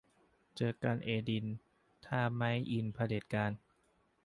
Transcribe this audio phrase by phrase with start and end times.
[0.55, 1.45] เจอกันเอดิน
[2.05, 3.51] ถ้าไม่อินเผด็จการ